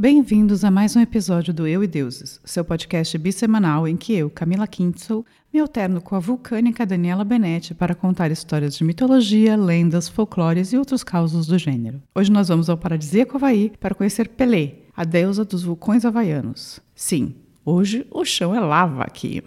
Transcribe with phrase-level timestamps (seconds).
[0.00, 4.30] Bem-vindos a mais um episódio do Eu e Deuses, seu podcast bissemanal em que eu,
[4.30, 10.08] Camila Kintzel, me alterno com a vulcânica Daniela Benetti para contar histórias de mitologia, lendas,
[10.08, 12.00] folclores e outros causos do gênero.
[12.14, 16.78] Hoje nós vamos ao paradisíaco Havaí para conhecer Pelé, a deusa dos vulcões havaianos.
[16.94, 19.42] Sim, hoje o chão é lava aqui.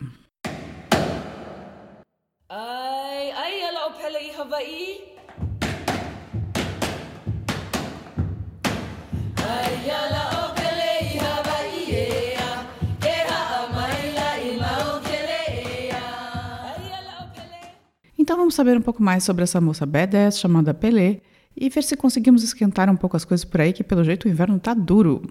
[18.41, 21.21] Vamos saber um pouco mais sobre essa moça badass chamada Pelé
[21.55, 24.31] e ver se conseguimos esquentar um pouco as coisas por aí, que pelo jeito o
[24.31, 25.21] inverno tá duro.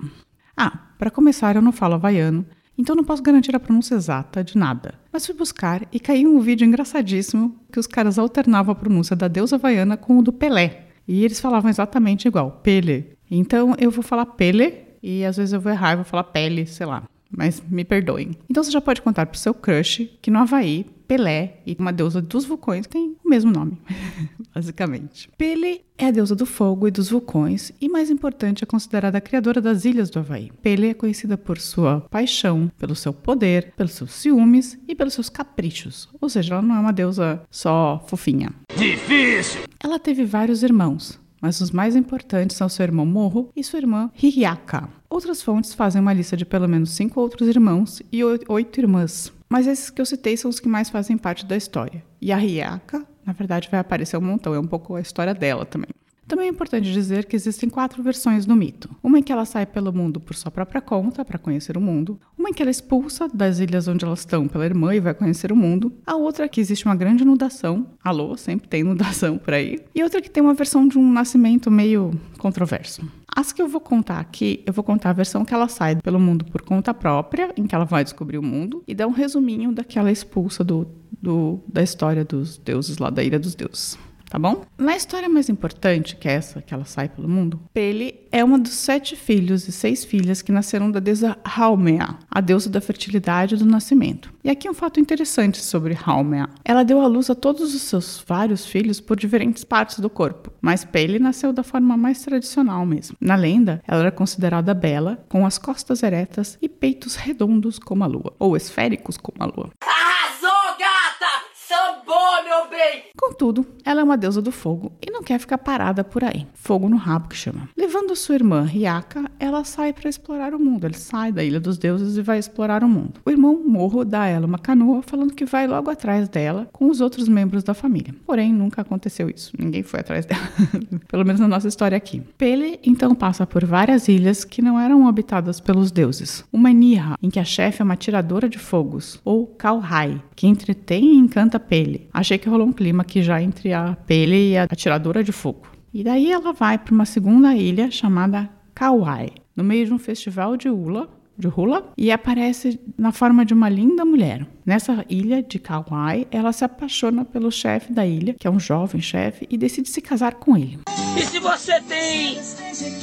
[0.57, 2.47] Ah, para começar, eu não falo havaiano,
[2.79, 4.95] então não posso garantir a pronúncia exata de nada.
[5.13, 9.27] Mas fui buscar e caiu um vídeo engraçadíssimo que os caras alternavam a pronúncia da
[9.27, 10.87] deusa havaiana com o do Pelé.
[11.09, 13.07] E eles falavam exatamente igual, Pelé.
[13.29, 16.65] Então eu vou falar Pelé e às vezes eu vou errar e vou falar pele,
[16.65, 17.03] sei lá.
[17.29, 18.33] Mas me perdoem.
[18.49, 22.23] Então você já pode contar pro seu crush que no Havaí, Pelé e uma deusa
[22.23, 23.77] dos vulcões têm o mesmo nome,
[24.55, 25.29] basicamente.
[25.37, 29.21] Pele é a deusa do fogo e dos vulcões e, mais importante, é considerada a
[29.21, 30.53] criadora das ilhas do Havaí.
[30.63, 35.29] Pele é conhecida por sua paixão, pelo seu poder, pelos seus ciúmes e pelos seus
[35.29, 36.09] caprichos.
[36.21, 38.53] Ou seja, ela não é uma deusa só fofinha.
[38.77, 39.63] Difícil!
[39.83, 44.13] Ela teve vários irmãos, mas os mais importantes são seu irmão Morro e sua irmã
[44.23, 44.89] Hihiaka.
[45.11, 49.33] Outras fontes fazem uma lista de pelo menos cinco outros irmãos e oi- oito irmãs,
[49.51, 52.05] mas esses que eu citei são os que mais fazem parte da história.
[52.21, 55.67] E a Hihiaka, na verdade, vai aparecer um montão, é um pouco a história dela
[55.67, 55.91] também.
[56.31, 58.89] Também é importante dizer que existem quatro versões do mito.
[59.03, 62.21] Uma em que ela sai pelo mundo por sua própria conta, para conhecer o mundo.
[62.39, 65.13] Uma em que ela é expulsa das ilhas onde elas estão pela irmã e vai
[65.13, 65.93] conhecer o mundo.
[66.07, 67.85] A outra é que existe uma grande inundação.
[68.05, 69.81] Alô, sempre tem inundação por aí.
[69.93, 73.03] E outra que tem uma versão de um nascimento meio controverso.
[73.41, 76.21] As que eu vou contar aqui, eu vou contar a versão que ela sai pelo
[76.21, 79.73] mundo por conta própria, em que ela vai descobrir o mundo, e dá um resuminho
[79.73, 83.99] daquela expulsa do, do, da história dos deuses lá da Ilha dos Deuses
[84.31, 84.65] tá bom?
[84.79, 88.59] Na história mais importante, que é essa que ela sai pelo mundo, Pele é uma
[88.59, 93.57] dos sete filhos e seis filhas que nasceram da deusa Haumea, a deusa da fertilidade
[93.57, 94.33] e do nascimento.
[94.45, 96.49] E aqui um fato interessante sobre Haumea.
[96.65, 100.53] Ela deu à luz a todos os seus vários filhos por diferentes partes do corpo,
[100.61, 103.17] mas Pele nasceu da forma mais tradicional mesmo.
[103.21, 108.07] Na lenda, ela era considerada bela, com as costas eretas e peitos redondos como a
[108.07, 109.71] lua, ou esféricos como a lua.
[109.83, 111.51] Arrasou, gata!
[111.55, 113.05] Sambou, meu bem!
[113.17, 116.49] Contudo, ela é uma deusa do fogo e não quer ficar parada por aí.
[116.53, 117.69] Fogo no rabo que chama.
[117.77, 120.85] Levando sua irmã Riaka, ela sai para explorar o mundo.
[120.85, 123.21] Ele sai da Ilha dos Deuses e vai explorar o mundo.
[123.25, 126.91] O irmão Morro dá a ela uma canoa, falando que vai logo atrás dela com
[126.91, 128.13] os outros membros da família.
[128.27, 129.53] Porém, nunca aconteceu isso.
[129.57, 130.43] Ninguém foi atrás dela.
[131.07, 132.21] Pelo menos na nossa história aqui.
[132.37, 136.45] Pele então passa por várias ilhas que não eram habitadas pelos deuses.
[136.53, 141.15] Uma Niha, em que a chefe é uma tiradora de fogos, ou Kauhai, que entretém
[141.15, 142.09] e encanta Pele.
[142.13, 145.69] Achei que rolou um clima aqui já entre a Pele e a atiradora de fogo.
[145.93, 150.57] E daí ela vai para uma segunda ilha chamada Kauai, no meio de um festival
[150.57, 154.47] de hula, de hula, e aparece na forma de uma linda mulher.
[154.65, 159.01] Nessa ilha de Kauai, ela se apaixona pelo chefe da ilha, que é um jovem
[159.01, 160.81] chefe, e decide se casar com ele.
[161.19, 162.39] E se você tem.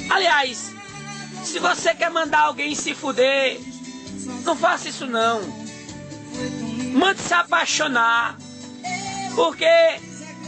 [0.09, 0.73] Aliás,
[1.43, 3.59] se você quer mandar alguém se fuder,
[4.45, 5.41] não faça isso não.
[6.93, 8.37] Mande se apaixonar.
[9.37, 9.69] Porque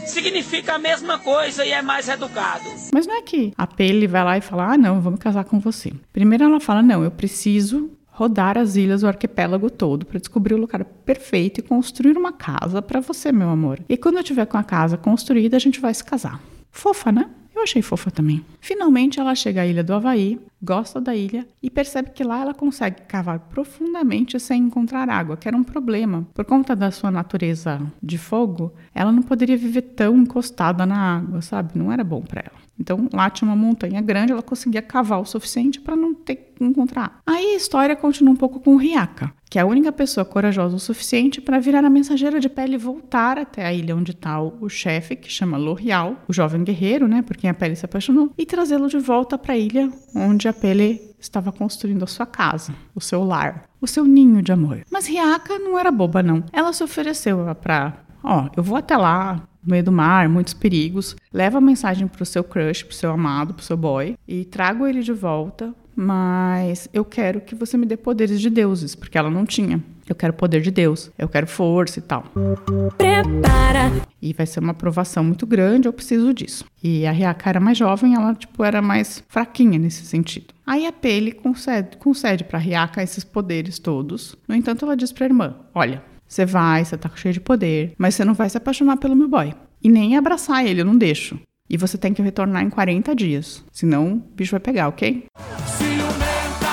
[0.04, 2.68] significa a mesma coisa e é mais educado.
[2.92, 5.60] Mas não é que a Pele vai lá e fala: ah, não, me casar com
[5.60, 5.92] você.
[6.12, 10.58] Primeiro ela fala: não, eu preciso rodar as ilhas, o arquipélago todo, para descobrir o
[10.58, 13.78] lugar perfeito e construir uma casa para você, meu amor.
[13.88, 16.40] E quando eu tiver com a casa construída, a gente vai se casar.
[16.72, 17.30] Fofa, né?
[17.54, 18.44] Eu achei fofa também.
[18.60, 22.54] Finalmente ela chega à ilha do Havaí, gosta da ilha e percebe que lá ela
[22.54, 26.26] consegue cavar profundamente sem encontrar água, que era um problema.
[26.34, 31.42] Por conta da sua natureza de fogo, ela não poderia viver tão encostada na água,
[31.42, 31.78] sabe?
[31.78, 32.60] Não era bom para ela.
[32.80, 36.64] Então lá tinha uma montanha grande, ela conseguia cavar o suficiente para não ter que
[36.64, 37.20] encontrar.
[37.26, 40.80] Aí a história continua um pouco com Riaka, que é a única pessoa corajosa o
[40.80, 44.68] suficiente para virar a mensageira de pele e voltar até a ilha onde está o
[44.68, 48.46] chefe, que chama L'Oreal, o jovem guerreiro, né, por quem a pele se apaixonou, e
[48.46, 53.00] trazê-lo de volta para a ilha onde a pele estava construindo a sua casa, o
[53.00, 54.82] seu lar, o seu ninho de amor.
[54.90, 56.42] Mas Riaka não era boba, não.
[56.52, 61.16] Ela se ofereceu para, ó, eu vou até lá, no meio do mar, muitos perigos.
[61.32, 65.02] Leva a mensagem pro seu crush, pro seu amado, pro seu boy e trago ele
[65.02, 69.44] de volta, mas eu quero que você me dê poderes de deuses, porque ela não
[69.44, 69.82] tinha.
[70.08, 72.24] Eu quero poder de Deus, eu quero força e tal.
[72.98, 73.92] Prepara.
[74.20, 76.64] E vai ser uma aprovação muito grande, eu preciso disso.
[76.82, 80.52] E a Riaka era mais jovem, ela tipo era mais fraquinha nesse sentido.
[80.66, 84.34] Aí a Pele concede, concede para Riaka esses poderes todos.
[84.48, 87.92] No entanto, ela diz para a irmã: Olha, você vai, você tá cheio de poder,
[87.98, 89.52] mas você não vai se apaixonar pelo meu boy.
[89.82, 91.40] E nem abraçar ele, eu não deixo.
[91.68, 93.64] E você tem que retornar em 40 dias.
[93.72, 95.24] Senão, o bicho vai pegar, ok?
[95.76, 96.70] Ciumenta,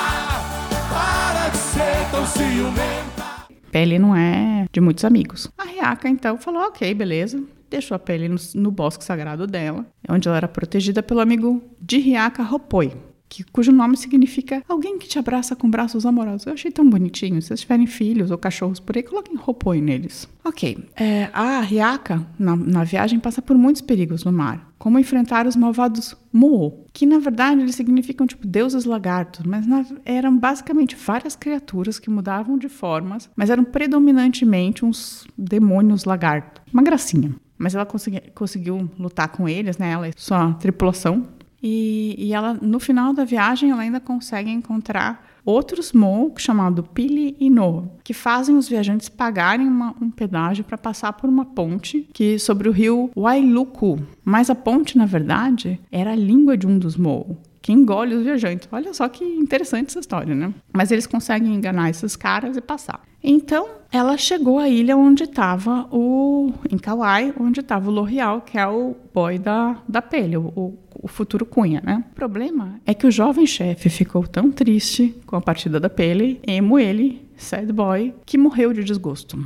[0.92, 3.48] para de ser tão ciumenta.
[3.71, 5.51] Pele não é de muitos amigos.
[5.57, 7.44] A Riaka, então, falou: ok, beleza.
[7.68, 11.98] Deixou a Pele no, no bosque sagrado dela, onde ela era protegida pelo amigo de
[11.98, 12.94] Riaka Ropoi,
[13.29, 16.47] que, cujo nome significa alguém que te abraça com braços amorosos.
[16.47, 17.41] Eu achei tão bonitinho.
[17.41, 20.27] Se vocês tiverem filhos ou cachorros por aí, coloquem Ropoi neles.
[20.44, 20.77] Ok.
[20.95, 25.56] É, a Riaka, na, na viagem, passa por muitos perigos no mar, como enfrentar os
[25.56, 31.35] malvados Mo, que na verdade eles significam tipo deuses lagartos, mas na, eram basicamente várias
[31.35, 36.62] criaturas que mudavam de formas, mas eram predominantemente uns demônios lagartos.
[36.71, 37.35] Uma gracinha.
[37.57, 39.91] Mas ela consegui, conseguiu lutar com eles, né?
[39.91, 41.27] Ela e sua tripulação.
[41.62, 47.38] E, e ela, no final da viagem, ela ainda consegue encontrar outros Mo, chamado Pili
[47.39, 47.50] e
[48.04, 52.68] que fazem os viajantes pagarem uma, um pedágio para passar por uma ponte que sobre
[52.68, 53.98] o rio Wailuku.
[54.25, 57.38] Mas a ponte, na verdade, era a língua de um dos Mo
[57.68, 58.69] que engole os viajantes.
[58.72, 60.54] Olha só que interessante essa história, né?
[60.72, 63.02] Mas eles conseguem enganar esses caras e passar.
[63.22, 66.54] Então, ela chegou à ilha onde estava o.
[66.72, 71.08] em Kauai, onde estava o L'Oreal, que é o boy da, da pele, o, o
[71.10, 72.06] futuro Cunha, né?
[72.14, 76.40] O problema é que o jovem chefe ficou tão triste com a partida da pele,
[76.48, 79.38] emo ele, sad boy, que morreu de desgosto.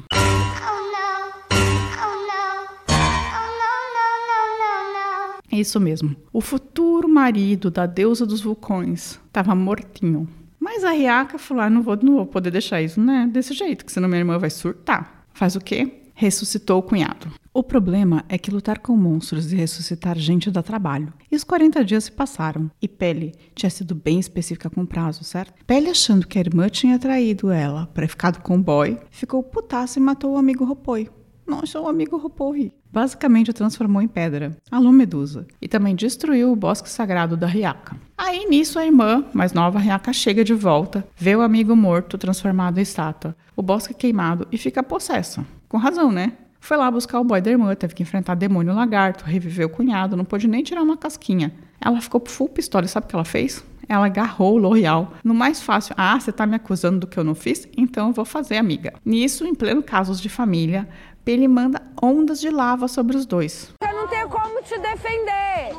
[5.59, 6.15] Isso mesmo.
[6.31, 10.27] O futuro marido da deusa dos vulcões estava mortinho.
[10.59, 13.83] Mas a Riaka falou: ah, não, vou, não vou poder deixar isso né, desse jeito,
[13.83, 15.25] que senão minha irmã vai surtar.
[15.33, 16.03] Faz o quê?
[16.13, 17.31] Ressuscitou o cunhado.
[17.53, 21.12] O problema é que lutar com monstros e ressuscitar gente dá trabalho.
[21.30, 25.24] E os 40 dias se passaram, e Pele tinha sido bem específica com o prazo,
[25.24, 25.53] certo?
[25.65, 30.00] Pele, achando que a irmã tinha traído ela para ficar com o boy, ficou putaça
[30.00, 31.09] e matou o amigo Ropoi.
[31.46, 32.72] Nossa, o amigo Ropoi.
[32.92, 37.96] Basicamente transformou em pedra, a Medusa, e também destruiu o bosque sagrado da Riaka.
[38.18, 42.78] Aí nisso a irmã, mais nova Riaka, chega de volta, vê o amigo morto transformado
[42.78, 45.46] em estátua, o bosque queimado e fica possessa.
[45.68, 46.34] Com razão, né?
[46.60, 50.16] Foi lá buscar o boy da irmã, teve que enfrentar demônio lagarto, reviver o cunhado,
[50.16, 51.52] não pôde nem tirar uma casquinha.
[51.80, 53.64] Ela ficou full pistola, sabe o que ela fez?
[53.90, 55.96] Ela agarrou o L'Oreal no mais fácil.
[55.98, 57.68] Ah, você tá me acusando do que eu não fiz?
[57.76, 58.94] Então eu vou fazer, amiga.
[59.04, 60.88] Nisso, em pleno casos de família,
[61.26, 63.72] ele manda ondas de lava sobre os dois.
[63.82, 65.76] Eu não tenho como te defender.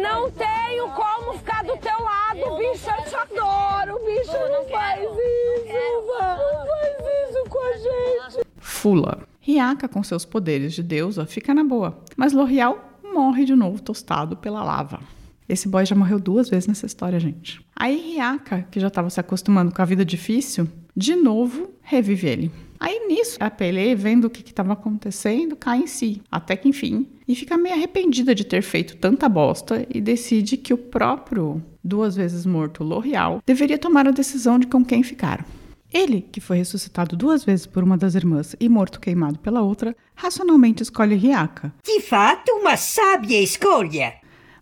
[0.00, 2.88] Não tenho como ficar do teu lado, bicho.
[2.88, 4.32] Eu te adoro, bicho.
[4.32, 5.72] Não faz isso,
[6.18, 6.96] não faz
[7.28, 8.46] isso com a gente.
[8.58, 9.26] Fula.
[9.40, 11.98] Riaka, com seus poderes de deusa, fica na boa.
[12.16, 15.00] Mas L'Oreal morre de novo tostado pela lava.
[15.48, 17.60] Esse boy já morreu duas vezes nessa história, gente.
[17.76, 22.52] Aí Riaka, que já estava se acostumando com a vida difícil, de novo revive ele.
[22.82, 27.06] Aí nisso, a Pelé, vendo o que estava acontecendo, cai em si, até que enfim,
[27.28, 32.16] e fica meio arrependida de ter feito tanta bosta e decide que o próprio, duas
[32.16, 35.46] vezes morto L'Oreal, deveria tomar a decisão de com quem ficar.
[35.92, 39.94] Ele, que foi ressuscitado duas vezes por uma das irmãs e morto queimado pela outra,
[40.16, 41.72] racionalmente escolhe Riaka.
[41.84, 44.12] De fato, uma sábia escolha.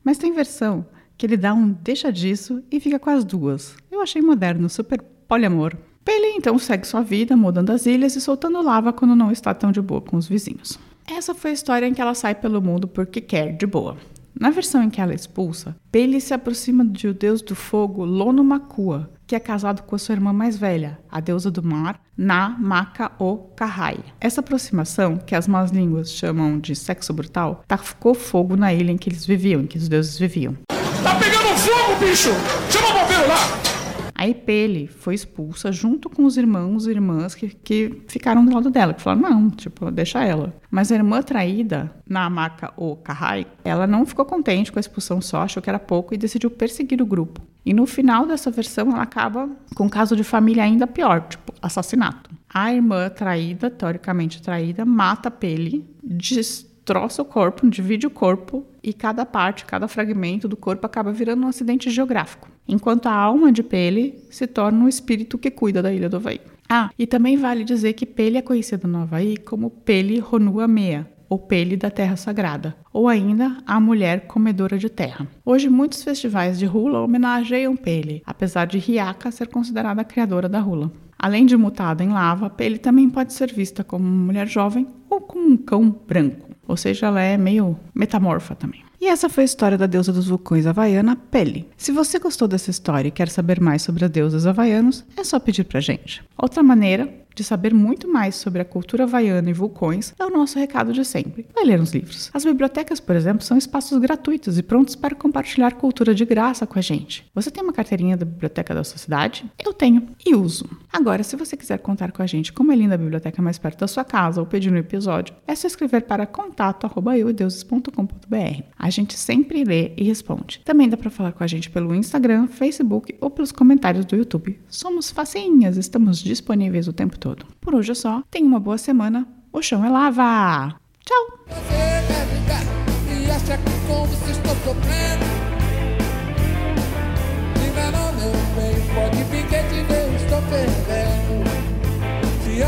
[0.04, 0.84] Mas tem versão
[1.16, 3.74] que ele dá um deixa disso e fica com as duas.
[3.90, 5.74] Eu achei moderno, super poliamor.
[6.04, 9.70] Pele então segue sua vida, mudando as ilhas e soltando lava quando não está tão
[9.70, 10.78] de boa com os vizinhos.
[11.06, 13.96] Essa foi a história em que ela sai pelo mundo porque quer, de boa.
[14.38, 18.42] Na versão em que ela é expulsa, Pele se aproxima do deus do fogo Lono
[18.42, 22.48] Makua, que é casado com a sua irmã mais velha, a deusa do mar, Na
[22.58, 23.98] Maka O Kahai.
[24.20, 28.96] Essa aproximação, que as más línguas chamam de sexo brutal, tacou fogo na ilha em
[28.96, 30.56] que eles viviam, em que os deuses viviam.
[31.02, 32.30] Tá pegando fogo, bicho!
[32.70, 33.79] Chama o bombeiro lá!
[34.20, 38.68] Aí Pele foi expulsa junto com os irmãos e irmãs que, que ficaram do lado
[38.68, 40.52] dela, que falaram, não, tipo, deixa ela.
[40.70, 45.22] Mas a irmã traída, na maca o Kahai, ela não ficou contente com a expulsão
[45.22, 47.40] só, achou que era pouco e decidiu perseguir o grupo.
[47.64, 51.54] E no final dessa versão, ela acaba com um caso de família ainda pior, tipo,
[51.62, 52.28] assassinato.
[52.52, 59.24] A irmã traída, teoricamente traída, mata Pele, destroça o corpo, divide o corpo e cada
[59.24, 64.18] parte, cada fragmento do corpo acaba virando um acidente geográfico enquanto a alma de Pele
[64.30, 66.40] se torna o espírito que cuida da ilha do Havaí.
[66.68, 71.10] Ah, e também vale dizer que Pele é conhecido no Havaí como Pele Honua Mea,
[71.28, 75.26] ou Pele da Terra Sagrada, ou ainda a mulher comedora de terra.
[75.44, 80.64] Hoje, muitos festivais de hula homenageiam Pele, apesar de Riaka ser considerada a criadora da
[80.64, 80.92] hula.
[81.18, 85.20] Além de mutada em lava, Pele também pode ser vista como uma mulher jovem ou
[85.20, 86.48] como um cão branco.
[86.66, 88.82] ou seja, ela é meio metamorfa também.
[89.00, 91.66] E essa foi a história da deusa dos vulcões havaiana, Pele.
[91.74, 95.40] Se você gostou dessa história e quer saber mais sobre as deusas havaianos, é só
[95.40, 96.22] pedir pra gente.
[96.36, 100.58] Outra maneira de saber muito mais sobre a cultura havaiana e vulcões é o nosso
[100.58, 101.46] recado de sempre.
[101.54, 102.30] Vai ler uns livros.
[102.32, 106.78] As bibliotecas, por exemplo, são espaços gratuitos e prontos para compartilhar cultura de graça com
[106.78, 107.24] a gente.
[107.34, 109.44] Você tem uma carteirinha da biblioteca da sua cidade?
[109.58, 110.68] Eu tenho e uso.
[110.92, 113.80] Agora, se você quiser contar com a gente como é linda a biblioteca mais perto
[113.80, 118.62] da sua casa ou pedir um episódio, é só escrever para contato@euedeuses.com.br.
[118.78, 120.60] A gente sempre lê e responde.
[120.64, 124.58] Também dá para falar com a gente pelo Instagram, Facebook ou pelos comentários do YouTube.
[124.68, 127.46] Somos facinhas, estamos disponíveis o tempo todo.
[127.60, 128.22] Por hoje é só.
[128.30, 129.28] Tenha uma boa semana.
[129.52, 130.74] O chão é lava.
[131.04, 131.40] Tchau!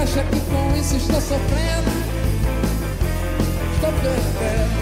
[0.02, 1.90] Acha que com isso estou sofrendo,
[3.73, 4.81] estou perdendo.